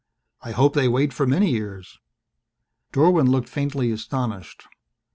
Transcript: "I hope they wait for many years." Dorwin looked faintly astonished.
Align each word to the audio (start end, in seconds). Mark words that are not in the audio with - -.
"I 0.41 0.49
hope 0.49 0.73
they 0.73 0.87
wait 0.87 1.13
for 1.13 1.27
many 1.27 1.51
years." 1.51 1.99
Dorwin 2.91 3.29
looked 3.29 3.49
faintly 3.49 3.91
astonished. 3.91 4.63